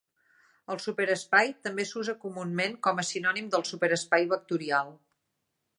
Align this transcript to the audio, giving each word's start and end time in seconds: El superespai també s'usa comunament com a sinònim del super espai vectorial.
El 0.75 0.79
superespai 0.85 1.51
també 1.67 1.85
s'usa 1.91 2.17
comunament 2.25 2.75
com 2.89 3.03
a 3.03 3.07
sinònim 3.11 3.53
del 3.57 3.69
super 3.73 3.95
espai 3.99 4.29
vectorial. 4.35 4.93